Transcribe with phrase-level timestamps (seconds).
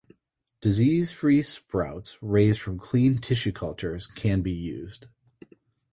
[0.61, 5.05] Disease-free sprouts raised from clean tissue cultures can be used.